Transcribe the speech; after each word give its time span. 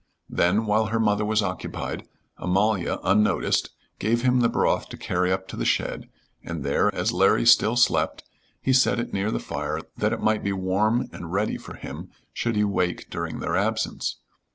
Then 0.31 0.65
while 0.65 0.87
her 0.87 0.99
mother 0.99 1.23
was 1.23 1.43
occupied, 1.43 2.07
Amalia, 2.37 2.97
unnoticed, 3.03 3.69
gave 3.99 4.23
him 4.23 4.39
the 4.39 4.49
broth 4.49 4.89
to 4.89 4.97
carry 4.97 5.31
up 5.31 5.47
to 5.49 5.55
the 5.55 5.63
shed, 5.63 6.09
and 6.43 6.63
there, 6.63 6.89
as 6.95 7.11
Larry 7.11 7.45
still 7.45 7.75
slept, 7.75 8.23
he 8.59 8.73
set 8.73 8.97
it 8.99 9.13
near 9.13 9.29
the 9.29 9.37
fire 9.39 9.79
that 9.97 10.11
it 10.11 10.19
might 10.23 10.41
be 10.43 10.53
warm 10.53 11.07
and 11.13 11.31
ready 11.31 11.59
for 11.59 11.75
him 11.75 12.09
should 12.33 12.55
he 12.55 12.63
wake 12.63 13.11
during 13.11 13.41
their 13.41 13.55
absence. 13.55 14.15